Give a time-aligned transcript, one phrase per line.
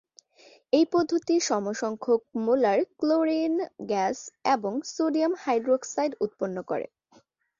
[0.73, 3.55] এই পদ্ধতি সম সংখ্যক মোলার ক্লোরিন
[3.89, 4.17] গ্যাস
[4.45, 6.85] এবং সোডিয়াম হাইড্রোক্সাইড উৎপন্ন করে।